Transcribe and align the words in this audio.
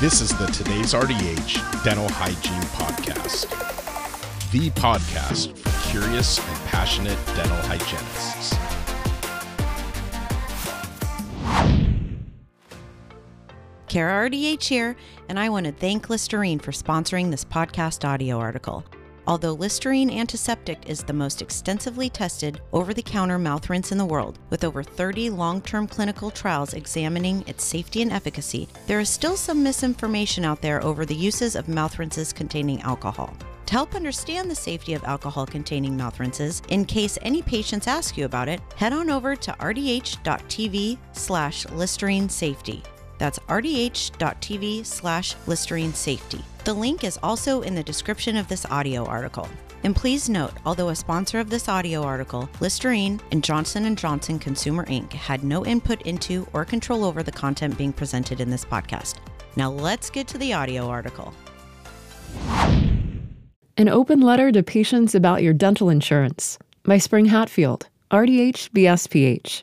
This 0.00 0.20
is 0.20 0.30
the 0.38 0.46
Today's 0.46 0.94
RDH 0.94 1.82
Dental 1.82 2.08
Hygiene 2.08 2.62
Podcast, 2.70 3.50
the 4.52 4.70
podcast 4.80 5.58
for 5.58 5.90
curious 5.90 6.38
and 6.38 6.68
passionate 6.68 7.18
dental 7.34 7.56
hygienists. 7.62 8.54
Kara 13.88 14.30
RDH 14.30 14.68
here, 14.68 14.96
and 15.28 15.36
I 15.36 15.48
want 15.48 15.66
to 15.66 15.72
thank 15.72 16.08
Listerine 16.08 16.60
for 16.60 16.70
sponsoring 16.70 17.32
this 17.32 17.44
podcast 17.44 18.08
audio 18.08 18.38
article. 18.38 18.84
Although 19.28 19.52
Listerine 19.52 20.08
Antiseptic 20.08 20.88
is 20.88 21.02
the 21.02 21.12
most 21.12 21.42
extensively 21.42 22.08
tested 22.08 22.62
over 22.72 22.94
the 22.94 23.02
counter 23.02 23.38
mouth 23.38 23.68
rinse 23.68 23.92
in 23.92 23.98
the 23.98 24.06
world, 24.06 24.38
with 24.48 24.64
over 24.64 24.82
30 24.82 25.28
long 25.28 25.60
term 25.60 25.86
clinical 25.86 26.30
trials 26.30 26.72
examining 26.72 27.44
its 27.46 27.62
safety 27.62 28.00
and 28.00 28.10
efficacy, 28.10 28.70
there 28.86 29.00
is 29.00 29.10
still 29.10 29.36
some 29.36 29.62
misinformation 29.62 30.46
out 30.46 30.62
there 30.62 30.82
over 30.82 31.04
the 31.04 31.14
uses 31.14 31.56
of 31.56 31.68
mouth 31.68 31.98
rinses 31.98 32.32
containing 32.32 32.80
alcohol. 32.80 33.36
To 33.66 33.72
help 33.74 33.94
understand 33.94 34.50
the 34.50 34.54
safety 34.54 34.94
of 34.94 35.04
alcohol 35.04 35.44
containing 35.44 35.94
mouth 35.94 36.18
rinses, 36.18 36.62
in 36.70 36.86
case 36.86 37.18
any 37.20 37.42
patients 37.42 37.86
ask 37.86 38.16
you 38.16 38.24
about 38.24 38.48
it, 38.48 38.62
head 38.76 38.94
on 38.94 39.10
over 39.10 39.36
to 39.36 39.52
rdh.tv 39.52 40.96
slash 41.12 41.68
Listerine 41.68 42.30
Safety. 42.30 42.82
That's 43.18 43.38
rdh.tv 43.40 44.86
slash 44.86 45.34
Listerine 45.46 45.92
Safety. 45.92 46.42
The 46.68 46.74
link 46.74 47.02
is 47.02 47.18
also 47.22 47.62
in 47.62 47.74
the 47.74 47.82
description 47.82 48.36
of 48.36 48.46
this 48.46 48.66
audio 48.66 49.06
article. 49.06 49.48
And 49.84 49.96
please 49.96 50.28
note, 50.28 50.52
although 50.66 50.90
a 50.90 50.94
sponsor 50.94 51.40
of 51.40 51.48
this 51.48 51.66
audio 51.66 52.02
article, 52.02 52.46
Listerine 52.60 53.18
and 53.32 53.42
Johnson 53.42 53.96
& 53.96 53.96
Johnson 53.96 54.38
Consumer 54.38 54.84
Inc. 54.84 55.10
had 55.14 55.44
no 55.44 55.64
input 55.64 56.02
into 56.02 56.46
or 56.52 56.66
control 56.66 57.06
over 57.06 57.22
the 57.22 57.32
content 57.32 57.78
being 57.78 57.94
presented 57.94 58.38
in 58.38 58.50
this 58.50 58.66
podcast. 58.66 59.14
Now 59.56 59.70
let's 59.70 60.10
get 60.10 60.28
to 60.28 60.36
the 60.36 60.52
audio 60.52 60.86
article. 60.86 61.32
An 63.78 63.88
open 63.88 64.20
letter 64.20 64.52
to 64.52 64.62
patients 64.62 65.14
about 65.14 65.42
your 65.42 65.54
dental 65.54 65.88
insurance 65.88 66.58
by 66.82 66.98
Spring 66.98 67.24
Hatfield, 67.24 67.88
RDH 68.10 68.68
BSPH. 68.72 69.62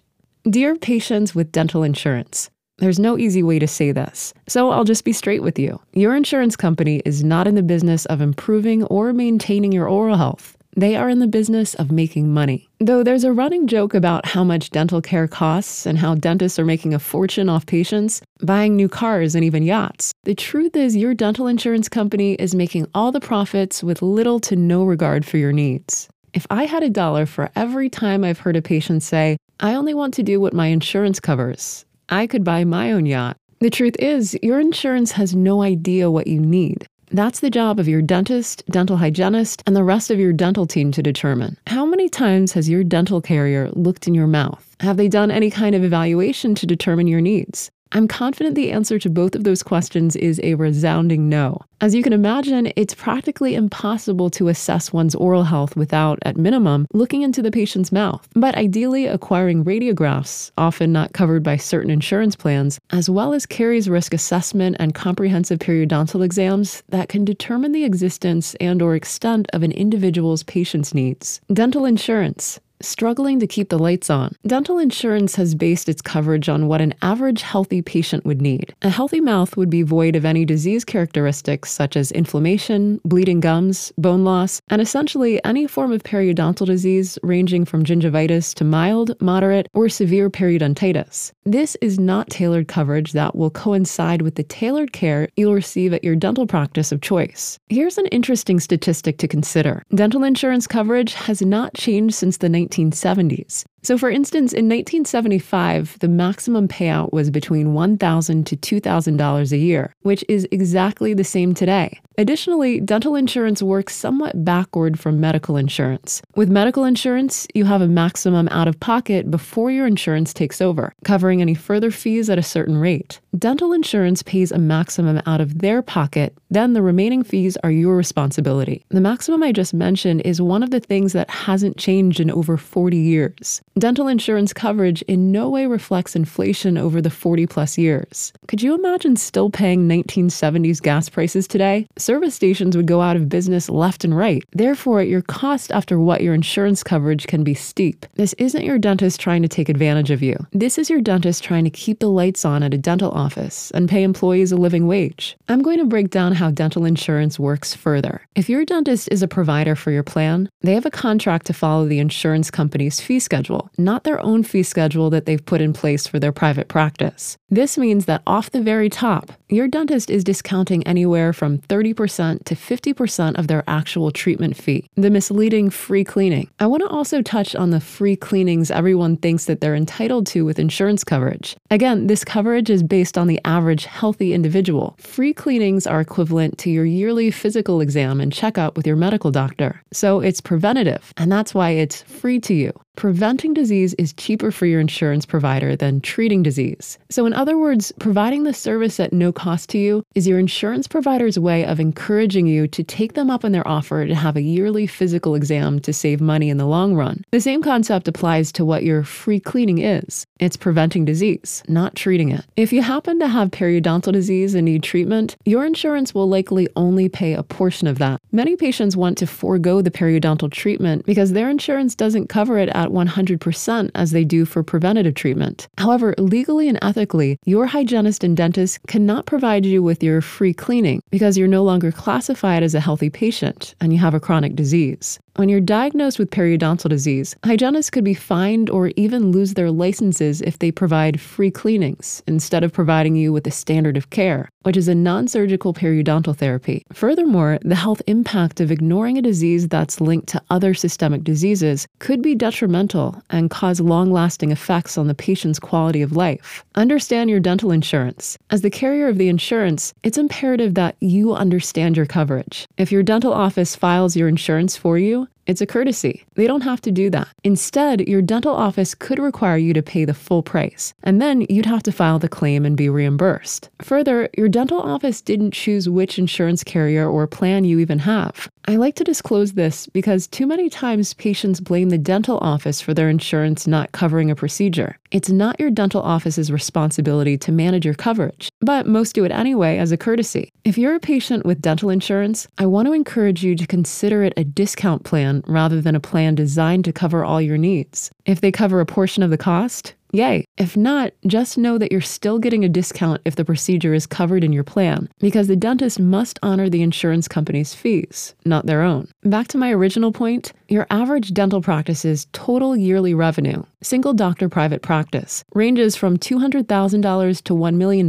Dear 0.49 0.75
patients 0.75 1.35
with 1.35 1.51
dental 1.51 1.83
insurance, 1.83 2.49
there's 2.77 2.99
no 2.99 3.17
easy 3.17 3.41
way 3.41 3.57
to 3.59 3.67
say 3.67 3.91
this, 3.91 4.33
so 4.47 4.69
I'll 4.69 4.83
just 4.83 5.05
be 5.05 5.13
straight 5.13 5.41
with 5.41 5.57
you. 5.57 5.79
Your 5.93 6.15
insurance 6.15 6.57
company 6.57 7.01
is 7.05 7.23
not 7.23 7.47
in 7.47 7.55
the 7.55 7.63
business 7.63 8.05
of 8.07 8.19
improving 8.19 8.83
or 8.85 9.13
maintaining 9.13 9.71
your 9.71 9.87
oral 9.87 10.17
health. 10.17 10.57
They 10.77 10.97
are 10.97 11.07
in 11.07 11.19
the 11.19 11.27
business 11.27 11.73
of 11.75 11.89
making 11.89 12.33
money. 12.33 12.67
Though 12.81 13.01
there's 13.01 13.23
a 13.23 13.31
running 13.31 13.65
joke 13.67 13.93
about 13.93 14.25
how 14.25 14.43
much 14.43 14.71
dental 14.71 15.01
care 15.01 15.25
costs 15.25 15.85
and 15.85 15.97
how 15.97 16.15
dentists 16.15 16.59
are 16.59 16.65
making 16.65 16.93
a 16.93 16.99
fortune 16.99 17.47
off 17.47 17.65
patients, 17.65 18.21
buying 18.41 18.75
new 18.75 18.89
cars, 18.89 19.35
and 19.35 19.45
even 19.45 19.63
yachts, 19.63 20.11
the 20.23 20.35
truth 20.35 20.75
is 20.75 20.97
your 20.97 21.13
dental 21.13 21.47
insurance 21.47 21.87
company 21.87 22.33
is 22.33 22.53
making 22.53 22.87
all 22.93 23.13
the 23.13 23.21
profits 23.21 23.83
with 23.83 24.01
little 24.01 24.41
to 24.41 24.57
no 24.57 24.83
regard 24.83 25.25
for 25.25 25.37
your 25.37 25.53
needs. 25.53 26.09
If 26.33 26.45
I 26.49 26.65
had 26.65 26.83
a 26.83 26.89
dollar 26.89 27.25
for 27.25 27.49
every 27.55 27.89
time 27.89 28.25
I've 28.25 28.39
heard 28.39 28.57
a 28.57 28.61
patient 28.61 29.01
say, 29.01 29.37
I 29.61 29.75
only 29.75 29.93
want 29.93 30.13
to 30.15 30.23
do 30.23 30.41
what 30.41 30.53
my 30.53 30.67
insurance 30.67 31.21
covers, 31.21 31.85
I 32.09 32.27
could 32.27 32.43
buy 32.43 32.63
my 32.63 32.91
own 32.91 33.05
yacht. 33.05 33.37
The 33.59 33.69
truth 33.69 33.95
is, 33.99 34.37
your 34.43 34.59
insurance 34.59 35.11
has 35.13 35.35
no 35.35 35.61
idea 35.61 36.11
what 36.11 36.27
you 36.27 36.39
need. 36.39 36.87
That's 37.11 37.39
the 37.39 37.49
job 37.49 37.79
of 37.79 37.87
your 37.87 38.01
dentist, 38.01 38.63
dental 38.69 38.97
hygienist, 38.97 39.63
and 39.65 39.75
the 39.75 39.83
rest 39.83 40.11
of 40.11 40.19
your 40.19 40.33
dental 40.33 40.65
team 40.65 40.91
to 40.91 41.03
determine. 41.03 41.57
How 41.67 41.85
many 41.85 42.09
times 42.09 42.51
has 42.53 42.69
your 42.69 42.83
dental 42.83 43.21
carrier 43.21 43.69
looked 43.71 44.07
in 44.07 44.13
your 44.13 44.27
mouth? 44.27 44.75
Have 44.81 44.97
they 44.97 45.07
done 45.07 45.31
any 45.31 45.49
kind 45.49 45.75
of 45.75 45.83
evaluation 45.83 46.55
to 46.55 46.65
determine 46.65 47.07
your 47.07 47.21
needs? 47.21 47.71
I'm 47.95 48.09
confident 48.09 48.55
the 48.55 48.73
answer 48.73 48.99
to 48.99 49.09
both 49.09 49.35
of 49.35 49.45
those 49.45 49.63
questions 49.63 50.17
is 50.17 50.41
a 50.43 50.55
resounding 50.55 51.29
no. 51.29 51.61
As 51.79 51.95
you 51.95 52.03
can 52.03 52.11
imagine, 52.11 52.69
it's 52.75 52.93
practically 52.93 53.55
impossible 53.55 54.29
to 54.31 54.49
assess 54.49 54.91
one's 54.91 55.15
oral 55.15 55.43
health 55.43 55.77
without, 55.77 56.19
at 56.23 56.35
minimum, 56.35 56.87
looking 56.93 57.21
into 57.21 57.41
the 57.41 57.51
patient's 57.51 57.93
mouth. 57.93 58.27
But 58.33 58.55
ideally, 58.55 59.05
acquiring 59.05 59.63
radiographs, 59.63 60.51
often 60.57 60.91
not 60.91 61.13
covered 61.13 61.41
by 61.41 61.55
certain 61.55 61.89
insurance 61.89 62.35
plans, 62.35 62.79
as 62.89 63.09
well 63.09 63.33
as 63.33 63.45
caries 63.45 63.89
risk 63.89 64.13
assessment 64.13 64.75
and 64.77 64.93
comprehensive 64.93 65.59
periodontal 65.59 66.21
exams 66.23 66.83
that 66.89 67.07
can 67.07 67.23
determine 67.23 67.71
the 67.71 67.85
existence 67.85 68.55
and 68.55 68.81
or 68.81 68.95
extent 68.95 69.47
of 69.53 69.63
an 69.63 69.71
individual's 69.71 70.43
patient's 70.43 70.93
needs. 70.93 71.39
Dental 71.53 71.85
insurance, 71.85 72.59
struggling 72.81 73.39
to 73.39 73.47
keep 73.47 73.69
the 73.69 73.79
lights 73.79 74.09
on. 74.09 74.35
Dental 74.45 74.77
insurance 74.77 75.35
has 75.35 75.55
based 75.55 75.89
its 75.89 76.01
coverage 76.01 76.49
on 76.49 76.67
what 76.67 76.81
an 76.81 76.93
average 77.01 77.41
healthy 77.41 77.81
patient 77.81 78.25
would 78.25 78.41
need. 78.41 78.75
A 78.81 78.89
healthy 78.89 79.21
mouth 79.21 79.57
would 79.57 79.69
be 79.69 79.81
void 79.81 80.15
of 80.15 80.25
any 80.25 80.45
disease 80.45 80.83
characteristics 80.83 81.71
such 81.71 81.95
as 81.95 82.11
inflammation, 82.11 82.99
bleeding 83.05 83.39
gums, 83.39 83.91
bone 83.97 84.23
loss, 84.23 84.61
and 84.69 84.81
essentially 84.81 85.43
any 85.43 85.67
form 85.67 85.91
of 85.91 86.03
periodontal 86.03 86.65
disease 86.65 87.17
ranging 87.23 87.65
from 87.65 87.83
gingivitis 87.83 88.53
to 88.55 88.63
mild, 88.63 89.19
moderate, 89.21 89.67
or 89.73 89.89
severe 89.89 90.29
periodontitis. 90.29 91.31
This 91.45 91.75
is 91.81 91.99
not 91.99 92.29
tailored 92.29 92.67
coverage 92.67 93.11
that 93.13 93.35
will 93.35 93.51
coincide 93.51 94.21
with 94.21 94.35
the 94.35 94.43
tailored 94.43 94.93
care 94.93 95.29
you'll 95.35 95.53
receive 95.53 95.93
at 95.93 96.03
your 96.03 96.15
dental 96.15 96.47
practice 96.47 96.91
of 96.91 97.01
choice. 97.01 97.59
Here's 97.69 97.97
an 97.97 98.07
interesting 98.07 98.59
statistic 98.59 99.17
to 99.19 99.27
consider. 99.27 99.83
Dental 99.93 100.23
insurance 100.23 100.67
coverage 100.67 101.13
has 101.13 101.41
not 101.41 101.73
changed 101.73 102.15
since 102.15 102.37
the 102.37 102.49
1970s. 102.69 103.65
So, 103.85 103.99
for 103.99 104.09
instance, 104.09 104.51
in 104.51 104.65
1975, 104.65 105.99
the 105.99 106.07
maximum 106.07 106.67
payout 106.67 107.13
was 107.13 107.29
between 107.29 107.67
$1,000 107.75 108.43
to 108.45 108.81
$2,000 108.81 109.51
a 109.51 109.57
year, 109.57 109.93
which 110.01 110.25
is 110.27 110.47
exactly 110.51 111.13
the 111.13 111.23
same 111.23 111.53
today. 111.53 111.99
Additionally, 112.17 112.79
dental 112.79 113.15
insurance 113.15 113.61
works 113.61 113.93
somewhat 113.93 114.43
backward 114.43 114.97
from 114.97 115.19
medical 115.19 115.55
insurance. 115.55 116.23
With 116.35 116.49
medical 116.49 116.83
insurance, 116.83 117.45
you 117.53 117.65
have 117.65 117.81
a 117.81 117.87
maximum 117.87 118.47
out 118.49 118.67
of 118.67 118.79
pocket 118.79 119.29
before 119.29 119.69
your 119.69 119.85
insurance 119.85 120.33
takes 120.33 120.61
over, 120.61 120.91
covering 121.03 121.41
any 121.41 121.53
further 121.53 121.91
fees 121.91 122.27
at 122.27 122.39
a 122.39 122.43
certain 122.43 122.77
rate. 122.77 123.19
Dental 123.37 123.73
insurance 123.73 124.23
pays 124.23 124.51
a 124.51 124.57
maximum 124.57 125.21
out 125.25 125.41
of 125.41 125.59
their 125.59 125.81
pocket, 125.81 126.35
then 126.49 126.71
the 126.71 126.81
remaining 126.81 127.21
fees 127.21 127.57
are 127.63 127.71
your 127.71 127.97
responsibility. 127.97 128.85
The 128.89 129.01
maximum 129.01 129.43
I 129.43 129.51
just 129.51 129.73
mentioned 129.73 130.21
is 130.21 130.41
one 130.41 130.63
of 130.63 130.71
the 130.71 130.79
things 130.79 131.11
that 131.13 131.29
hasn't 131.29 131.77
changed 131.77 132.21
in 132.21 132.31
over 132.31 132.55
40 132.55 132.95
years. 132.95 133.61
Dental 133.77 134.07
insurance 134.07 134.53
coverage 134.53 135.01
in 135.01 135.33
no 135.33 135.49
way 135.49 135.65
reflects 135.65 136.15
inflation 136.15 136.77
over 136.77 137.01
the 137.01 137.09
40 137.09 137.45
plus 137.45 137.77
years. 137.77 138.31
Could 138.47 138.61
you 138.61 138.73
imagine 138.73 139.17
still 139.17 139.49
paying 139.49 139.85
1970s 139.85 140.81
gas 140.81 141.09
prices 141.09 141.45
today? 141.45 141.85
Service 141.97 142.33
stations 142.33 142.77
would 142.77 142.85
go 142.85 143.01
out 143.01 143.17
of 143.17 143.27
business 143.27 143.67
left 143.67 144.05
and 144.05 144.15
right. 144.15 144.45
Therefore, 144.53 145.03
your 145.03 145.21
cost 145.23 145.73
after 145.73 145.99
what 145.99 146.23
your 146.23 146.33
insurance 146.33 146.83
coverage 146.83 147.27
can 147.27 147.43
be 147.43 147.53
steep. 147.53 148.05
This 148.13 148.31
isn't 148.37 148.63
your 148.63 148.77
dentist 148.77 149.19
trying 149.19 149.41
to 149.41 149.49
take 149.49 149.67
advantage 149.67 150.09
of 150.09 150.23
you. 150.23 150.37
This 150.53 150.77
is 150.77 150.89
your 150.89 151.01
dentist 151.01 151.43
trying 151.43 151.65
to 151.65 151.69
keep 151.69 151.99
the 151.99 152.09
lights 152.09 152.45
on 152.45 152.63
at 152.63 152.73
a 152.73 152.77
dental 152.77 153.11
office 153.11 153.71
and 153.71 153.89
pay 153.89 154.03
employees 154.03 154.53
a 154.53 154.55
living 154.55 154.87
wage. 154.87 155.35
I'm 155.49 155.61
going 155.61 155.79
to 155.79 155.85
break 155.85 156.11
down 156.11 156.31
how 156.31 156.49
dental 156.49 156.85
insurance 156.85 157.37
works 157.37 157.75
further. 157.75 158.21
If 158.35 158.47
your 158.47 158.63
dentist 158.63 159.09
is 159.11 159.21
a 159.21 159.27
provider 159.27 159.75
for 159.75 159.91
your 159.91 160.03
plan, 160.03 160.47
they 160.61 160.75
have 160.75 160.85
a 160.85 160.91
contract 160.91 161.47
to 161.47 161.53
follow 161.53 161.85
the 161.85 161.99
insurance 161.99 162.49
company's 162.49 163.01
fee 163.01 163.19
schedule 163.19 163.64
not 163.77 164.03
their 164.03 164.21
own 164.21 164.43
fee 164.43 164.63
schedule 164.63 165.09
that 165.09 165.25
they've 165.25 165.45
put 165.45 165.61
in 165.61 165.73
place 165.73 166.07
for 166.07 166.19
their 166.19 166.31
private 166.31 166.67
practice. 166.67 167.37
This 167.49 167.77
means 167.77 168.05
that 168.05 168.21
off 168.27 168.51
the 168.51 168.61
very 168.61 168.89
top, 168.89 169.31
your 169.49 169.67
dentist 169.67 170.09
is 170.09 170.23
discounting 170.23 170.85
anywhere 170.87 171.31
from 171.31 171.59
30% 171.59 172.43
to 172.45 172.55
50% 172.55 173.37
of 173.37 173.47
their 173.47 173.63
actual 173.67 174.11
treatment 174.11 174.57
fee, 174.57 174.89
the 174.95 175.09
misleading 175.09 175.69
free 175.69 176.03
cleaning. 176.03 176.49
I 176.59 176.67
want 176.67 176.81
to 176.83 176.89
also 176.89 177.21
touch 177.21 177.55
on 177.55 177.69
the 177.69 177.79
free 177.79 178.15
cleanings 178.15 178.71
everyone 178.71 179.17
thinks 179.17 179.45
that 179.45 179.61
they're 179.61 179.75
entitled 179.75 180.25
to 180.27 180.43
with 180.43 180.59
insurance 180.59 181.03
coverage. 181.03 181.55
Again, 181.69 182.07
this 182.07 182.23
coverage 182.23 182.69
is 182.69 182.83
based 182.83 183.17
on 183.17 183.27
the 183.27 183.39
average 183.45 183.85
healthy 183.85 184.33
individual. 184.33 184.95
Free 184.99 185.33
cleanings 185.33 185.85
are 185.87 186.01
equivalent 186.01 186.57
to 186.59 186.69
your 186.69 186.85
yearly 186.85 187.31
physical 187.31 187.81
exam 187.81 188.19
and 188.19 188.33
checkup 188.33 188.75
with 188.75 188.87
your 188.87 188.95
medical 188.95 189.31
doctor. 189.31 189.81
So 189.93 190.19
it's 190.19 190.41
preventative, 190.41 191.13
and 191.17 191.31
that's 191.31 191.53
why 191.53 191.71
it's 191.71 192.01
free 192.03 192.39
to 192.41 192.53
you. 192.53 192.73
Preventing 192.95 193.53
disease 193.53 193.93
is 193.95 194.13
cheaper 194.13 194.51
for 194.51 194.65
your 194.65 194.79
insurance 194.79 195.25
provider 195.25 195.75
than 195.75 195.99
treating 195.99 196.43
disease. 196.43 196.97
So, 197.09 197.25
in 197.25 197.33
other 197.33 197.57
words, 197.57 197.91
providing 197.99 198.43
the 198.43 198.53
service 198.53 199.01
at 199.01 199.11
no 199.11 199.33
cost 199.33 199.69
to 199.71 199.77
you 199.77 200.05
is 200.15 200.25
your 200.25 200.39
insurance 200.39 200.87
provider's 200.87 201.37
way 201.37 201.65
of 201.65 201.81
encouraging 201.81 202.47
you 202.47 202.69
to 202.69 202.83
take 202.83 203.13
them 203.13 203.29
up 203.29 203.43
on 203.43 203.51
their 203.51 203.67
offer 203.67 204.07
to 204.07 204.15
have 204.15 204.37
a 204.37 204.41
yearly 204.41 204.87
physical 204.87 205.35
exam 205.35 205.79
to 205.81 205.91
save 205.91 206.21
money 206.21 206.49
in 206.49 206.57
the 206.57 206.65
long 206.65 206.95
run. 206.95 207.23
The 207.31 207.41
same 207.41 207.61
concept 207.61 208.07
applies 208.07 208.53
to 208.53 208.63
what 208.63 208.83
your 208.83 209.03
free 209.03 209.41
cleaning 209.41 209.79
is 209.79 210.25
it's 210.39 210.57
preventing 210.57 211.05
disease, 211.05 211.63
not 211.67 211.95
treating 211.95 212.29
it. 212.29 212.45
If 212.55 212.71
you 212.71 212.81
happen 212.81 213.19
to 213.19 213.27
have 213.27 213.51
periodontal 213.51 214.13
disease 214.13 214.53
and 214.53 214.65
need 214.65 214.83
treatment, 214.83 215.35
your 215.45 215.65
insurance 215.65 216.13
will 216.13 216.29
likely 216.29 216.67
only 216.75 217.09
pay 217.09 217.33
a 217.33 217.43
portion 217.43 217.87
of 217.87 217.97
that. 217.99 218.21
Many 218.31 218.55
patients 218.55 218.97
want 218.97 219.17
to 219.19 219.27
forego 219.27 219.81
the 219.81 219.91
periodontal 219.91 220.51
treatment 220.51 221.05
because 221.05 221.31
their 221.31 221.49
insurance 221.49 221.95
doesn't 221.95 222.27
cover 222.27 222.57
it 222.57 222.69
at 222.85 222.91
100% 222.91 223.91
as 223.95 224.11
they 224.11 224.23
do 224.23 224.45
for 224.45 224.63
preventative 224.63 225.15
treatment. 225.15 225.67
However, 225.77 226.15
legally 226.17 226.69
and 226.69 226.79
ethically, 226.81 227.37
your 227.45 227.65
hygienist 227.65 228.23
and 228.23 228.37
dentist 228.37 228.79
cannot 228.87 229.25
provide 229.25 229.65
you 229.65 229.83
with 229.83 230.03
your 230.03 230.21
free 230.21 230.53
cleaning 230.53 231.01
because 231.11 231.37
you're 231.37 231.47
no 231.47 231.63
longer 231.63 231.91
classified 231.91 232.63
as 232.63 232.75
a 232.75 232.79
healthy 232.79 233.09
patient 233.09 233.75
and 233.81 233.91
you 233.91 233.99
have 233.99 234.13
a 234.13 234.19
chronic 234.19 234.55
disease. 234.55 235.19
When 235.37 235.49
you're 235.49 235.59
diagnosed 235.59 236.17
with 236.17 236.29
periodontal 236.29 236.89
disease, 236.89 237.35
hygienists 237.43 237.89
could 237.89 238.05
be 238.05 238.13
fined 238.13 238.69
or 238.69 238.93
even 238.95 239.33
lose 239.33 239.55
their 239.55 239.69
licenses 239.69 240.39
if 240.39 240.59
they 240.59 240.71
provide 240.71 241.19
free 241.19 241.51
cleanings 241.51 242.23
instead 242.25 242.63
of 242.63 242.71
providing 242.71 243.17
you 243.17 243.33
with 243.33 243.43
the 243.43 243.51
standard 243.51 243.97
of 243.97 244.11
care, 244.11 244.47
which 244.63 244.77
is 244.77 244.87
a 244.87 244.95
non 244.95 245.27
surgical 245.27 245.73
periodontal 245.73 246.37
therapy. 246.37 246.85
Furthermore, 246.93 247.59
the 247.63 247.75
health 247.75 248.01
impact 248.07 248.61
of 248.61 248.71
ignoring 248.71 249.17
a 249.17 249.21
disease 249.21 249.67
that's 249.67 249.99
linked 249.99 250.27
to 250.27 250.41
other 250.49 250.73
systemic 250.73 251.25
diseases 251.25 251.85
could 251.99 252.21
be 252.21 252.33
detrimental 252.33 253.21
and 253.29 253.49
cause 253.49 253.81
long 253.81 254.13
lasting 254.13 254.51
effects 254.51 254.97
on 254.97 255.07
the 255.07 255.13
patient's 255.13 255.59
quality 255.59 256.01
of 256.01 256.15
life. 256.15 256.63
Understand 256.75 257.29
your 257.29 257.41
dental 257.41 257.71
insurance. 257.71 258.37
As 258.51 258.61
the 258.61 258.69
carrier 258.69 259.09
of 259.09 259.17
the 259.17 259.27
insurance, 259.27 259.93
it's 260.01 260.17
imperative 260.17 260.75
that 260.75 260.95
you 261.01 261.33
understand 261.33 261.97
your 261.97 262.05
coverage. 262.05 262.65
If 262.77 262.89
your 262.89 263.03
dental 263.03 263.33
office 263.33 263.75
files 263.75 264.15
your 264.15 264.29
insurance 264.29 264.77
for 264.77 264.97
you, 264.97 265.24
it's 265.47 265.61
a 265.61 265.65
courtesy. 265.65 266.25
They 266.35 266.47
don't 266.47 266.61
have 266.61 266.81
to 266.81 266.91
do 266.91 267.09
that. 267.11 267.27
Instead, 267.43 268.07
your 268.07 268.21
dental 268.21 268.53
office 268.53 268.95
could 268.95 269.19
require 269.19 269.57
you 269.57 269.73
to 269.73 269.83
pay 269.83 270.05
the 270.05 270.13
full 270.13 270.41
price, 270.41 270.93
and 271.03 271.21
then 271.21 271.45
you'd 271.49 271.65
have 271.65 271.83
to 271.83 271.91
file 271.91 272.19
the 272.19 272.29
claim 272.29 272.65
and 272.65 272.75
be 272.75 272.89
reimbursed. 272.89 273.69
Further, 273.81 274.29
your 274.37 274.49
dental 274.49 274.79
office 274.79 275.21
didn't 275.21 275.51
choose 275.51 275.87
which 275.87 276.17
insurance 276.17 276.63
carrier 276.63 277.09
or 277.09 277.27
plan 277.27 277.63
you 277.63 277.79
even 277.79 277.99
have. 277.99 278.49
I 278.67 278.77
like 278.77 278.95
to 278.95 279.03
disclose 279.03 279.53
this 279.53 279.85
because 279.85 280.27
too 280.27 280.47
many 280.47 280.69
times 280.69 281.13
patients 281.13 281.59
blame 281.59 281.89
the 281.89 281.99
dental 281.99 282.39
office 282.41 282.81
for 282.81 282.95
their 282.95 283.09
insurance 283.09 283.67
not 283.67 283.91
covering 283.91 284.31
a 284.31 284.35
procedure. 284.35 284.97
It's 285.11 285.29
not 285.29 285.59
your 285.59 285.69
dental 285.69 286.01
office's 286.01 286.51
responsibility 286.51 287.37
to 287.37 287.51
manage 287.51 287.85
your 287.85 287.93
coverage, 287.93 288.49
but 288.61 288.87
most 288.87 289.13
do 289.13 289.23
it 289.23 289.31
anyway 289.31 289.77
as 289.77 289.91
a 289.91 289.97
courtesy. 289.97 290.51
If 290.63 290.79
you're 290.79 290.95
a 290.95 290.99
patient 290.99 291.45
with 291.45 291.61
dental 291.61 291.91
insurance, 291.91 292.47
I 292.57 292.65
want 292.65 292.87
to 292.87 292.93
encourage 292.93 293.43
you 293.43 293.55
to 293.55 293.67
consider 293.67 294.23
it 294.23 294.33
a 294.35 294.43
discount 294.43 295.03
plan 295.03 295.43
rather 295.45 295.79
than 295.79 295.95
a 295.95 295.99
plan 295.99 296.33
designed 296.33 296.85
to 296.85 296.93
cover 296.93 297.23
all 297.23 297.39
your 297.39 297.59
needs. 297.59 298.09
If 298.25 298.41
they 298.41 298.51
cover 298.51 298.79
a 298.79 298.85
portion 298.85 299.21
of 299.21 299.29
the 299.29 299.37
cost, 299.37 299.93
Yay. 300.15 300.45
If 300.57 300.77
not, 300.77 301.11
just 301.27 301.57
know 301.57 301.77
that 301.77 301.91
you're 301.91 301.99
still 301.99 302.39
getting 302.39 302.63
a 302.63 302.69
discount 302.69 303.21
if 303.25 303.35
the 303.35 303.43
procedure 303.43 303.93
is 303.93 304.07
covered 304.07 304.45
in 304.45 304.53
your 304.53 304.63
plan, 304.63 305.09
because 305.19 305.47
the 305.47 305.57
dentist 305.57 305.99
must 305.99 306.39
honor 306.41 306.69
the 306.69 306.81
insurance 306.81 307.27
company's 307.27 307.73
fees, 307.73 308.33
not 308.45 308.65
their 308.65 308.81
own. 308.81 309.09
Back 309.23 309.49
to 309.49 309.57
my 309.57 309.71
original 309.71 310.13
point 310.13 310.53
your 310.69 310.87
average 310.89 311.33
dental 311.33 311.61
practice's 311.61 312.27
total 312.31 312.77
yearly 312.77 313.13
revenue, 313.13 313.61
single 313.83 314.13
doctor 314.13 314.47
private 314.47 314.81
practice, 314.81 315.43
ranges 315.53 315.97
from 315.97 316.17
$200,000 316.17 317.43
to 317.43 317.53
$1 317.53 317.75
million. 317.75 318.07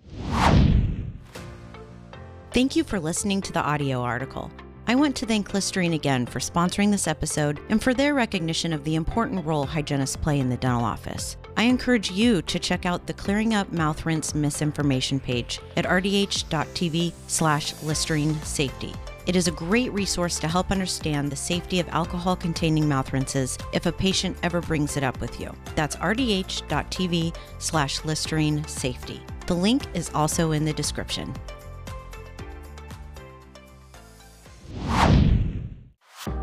Thank 2.52 2.74
you 2.74 2.84
for 2.84 2.98
listening 2.98 3.42
to 3.42 3.52
the 3.52 3.60
audio 3.60 4.00
article. 4.00 4.50
I 4.88 4.94
want 4.94 5.16
to 5.16 5.26
thank 5.26 5.52
Listerine 5.52 5.94
again 5.94 6.26
for 6.26 6.38
sponsoring 6.38 6.90
this 6.90 7.08
episode 7.08 7.60
and 7.68 7.82
for 7.82 7.92
their 7.92 8.14
recognition 8.14 8.72
of 8.72 8.84
the 8.84 8.94
important 8.94 9.44
role 9.44 9.66
hygienists 9.66 10.16
play 10.16 10.38
in 10.38 10.48
the 10.48 10.56
dental 10.56 10.84
office. 10.84 11.36
I 11.56 11.62
encourage 11.64 12.10
you 12.10 12.42
to 12.42 12.58
check 12.58 12.84
out 12.84 13.06
the 13.06 13.14
Clearing 13.14 13.54
Up 13.54 13.72
Mouth 13.72 14.04
Rinse 14.04 14.34
Misinformation 14.34 15.18
page 15.18 15.60
at 15.76 15.86
rdh.tv 15.86 17.12
slash 17.28 17.82
Listerine 17.82 18.34
Safety. 18.42 18.92
It 19.26 19.36
is 19.36 19.48
a 19.48 19.52
great 19.52 19.90
resource 19.92 20.38
to 20.40 20.48
help 20.48 20.70
understand 20.70 21.32
the 21.32 21.36
safety 21.36 21.80
of 21.80 21.88
alcohol 21.88 22.36
containing 22.36 22.86
mouth 22.86 23.12
rinses 23.12 23.58
if 23.72 23.86
a 23.86 23.92
patient 23.92 24.36
ever 24.42 24.60
brings 24.60 24.96
it 24.96 25.02
up 25.02 25.18
with 25.20 25.40
you. 25.40 25.52
That's 25.74 25.96
rdh.tv 25.96 27.34
slash 27.58 28.04
Listerine 28.04 28.64
Safety. 28.68 29.20
The 29.46 29.54
link 29.54 29.84
is 29.94 30.10
also 30.14 30.52
in 30.52 30.64
the 30.64 30.72
description. 30.74 31.34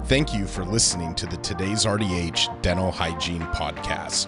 Thank 0.06 0.34
you 0.34 0.46
for 0.46 0.66
listening 0.66 1.16
to 1.16 1.26
the 1.26 1.38
Today's 1.38 1.86
RDH 1.86 2.62
Dental 2.62 2.92
Hygiene 2.92 3.42
Podcast. 3.42 4.28